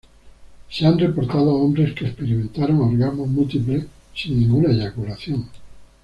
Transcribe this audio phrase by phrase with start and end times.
[0.67, 3.85] Se han reportado hombres que experimentaron orgasmos múltiples,
[4.15, 5.47] sin ninguna eyaculación.